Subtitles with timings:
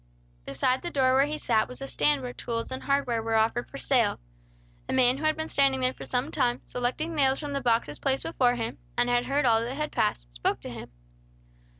[0.45, 3.69] Beside the door where he sat was a stand where tools and hardware were offered
[3.69, 4.19] for sale.
[4.89, 7.99] A man who had been standing there for some time, selecting nails from the boxes
[7.99, 10.89] placed before him, and had heard all that passed, spoke to him.